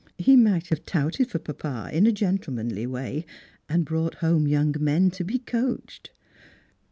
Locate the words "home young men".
4.15-5.11